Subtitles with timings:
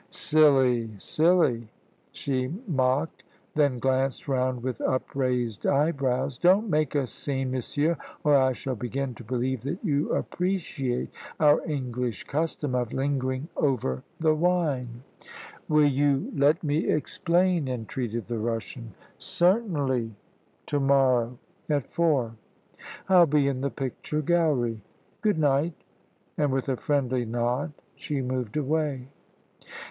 [0.09, 1.67] "Silly silly,"
[2.11, 3.21] she mocked,
[3.53, 8.73] then glanced round with up raised eyebrows; "don't make a scene, monsieur, or I shall
[8.73, 15.03] begin to believe that you appreciate our English custom of lingering over the wine."
[15.69, 18.95] "Will you let me explain?" entreated the Russian.
[19.19, 20.15] "Certainly
[20.65, 21.37] to morrow,
[21.69, 22.37] at four.
[23.07, 24.81] Ill be in the picture gallery.
[25.21, 25.75] Good night";
[26.39, 29.07] and with a friendly nod she moved away.